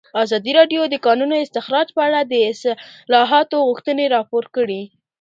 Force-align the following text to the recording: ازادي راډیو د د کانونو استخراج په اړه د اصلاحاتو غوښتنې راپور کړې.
ازادي 0.23 0.51
راډیو 0.59 0.81
د 0.87 0.91
د 0.93 0.95
کانونو 1.05 1.35
استخراج 1.45 1.87
په 1.95 2.01
اړه 2.07 2.19
د 2.23 2.33
اصلاحاتو 2.51 3.57
غوښتنې 3.67 4.05
راپور 4.15 4.43
کړې. 4.55 4.81